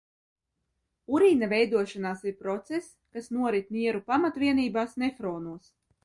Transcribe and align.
Urīna 1.17 1.49
veidošanās 1.51 2.23
ir 2.31 2.37
process, 2.39 2.87
kas 3.17 3.29
norit 3.37 3.69
nieru 3.75 4.01
pamatvienībās– 4.07 4.97
nefronos. 5.03 5.69